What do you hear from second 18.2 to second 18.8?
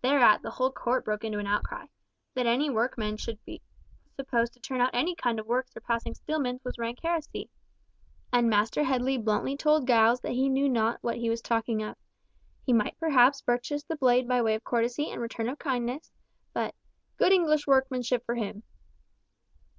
for him!